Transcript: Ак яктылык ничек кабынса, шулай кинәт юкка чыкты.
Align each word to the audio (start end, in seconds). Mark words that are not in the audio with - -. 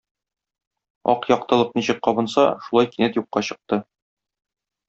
Ак 1.13 1.25
яктылык 1.35 1.77
ничек 1.81 2.01
кабынса, 2.09 2.47
шулай 2.65 2.93
кинәт 2.97 3.23
юкка 3.23 3.47
чыкты. 3.51 3.83